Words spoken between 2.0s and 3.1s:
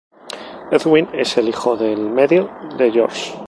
medio de